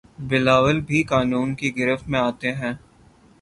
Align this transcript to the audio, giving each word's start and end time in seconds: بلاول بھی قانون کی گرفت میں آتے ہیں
بلاول 0.19 0.79
بھی 0.81 1.01
قانون 1.03 1.53
کی 1.55 1.75
گرفت 1.77 2.09
میں 2.09 2.19
آتے 2.19 2.51
ہیں 2.53 2.73